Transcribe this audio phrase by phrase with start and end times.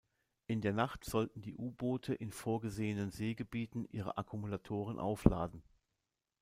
[0.47, 5.61] In der Nacht sollten die U-Boote in vorgesehenen Seegebieten ihre Akkumulatoren aufladen.